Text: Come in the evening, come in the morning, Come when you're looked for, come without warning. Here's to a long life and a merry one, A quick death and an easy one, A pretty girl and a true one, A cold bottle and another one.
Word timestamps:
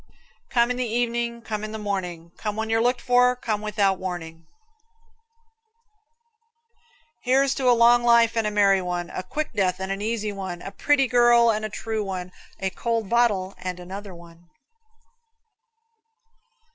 Come 0.49 0.71
in 0.71 0.77
the 0.77 0.83
evening, 0.87 1.43
come 1.43 1.63
in 1.63 1.73
the 1.73 1.77
morning, 1.77 2.31
Come 2.35 2.55
when 2.55 2.71
you're 2.71 2.81
looked 2.81 3.01
for, 3.01 3.35
come 3.35 3.61
without 3.61 3.99
warning. 3.99 4.47
Here's 7.21 7.53
to 7.53 7.69
a 7.69 7.77
long 7.77 8.01
life 8.03 8.35
and 8.35 8.47
a 8.47 8.49
merry 8.49 8.81
one, 8.81 9.11
A 9.11 9.21
quick 9.21 9.53
death 9.53 9.79
and 9.79 9.91
an 9.91 10.01
easy 10.01 10.31
one, 10.31 10.63
A 10.63 10.71
pretty 10.71 11.05
girl 11.07 11.51
and 11.51 11.63
a 11.63 11.69
true 11.69 12.03
one, 12.03 12.31
A 12.59 12.71
cold 12.71 13.09
bottle 13.11 13.53
and 13.59 13.79
another 13.79 14.15
one. 14.15 14.49